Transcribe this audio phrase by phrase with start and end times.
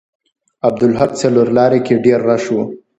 [0.67, 2.57] عبدالحق څلور لارې کې ډیر رش و.